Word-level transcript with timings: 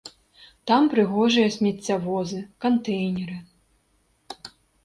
Там 0.69 0.87
прыгожыя 0.93 1.49
смеццявозы, 1.57 2.41
кантэйнеры. 2.65 3.37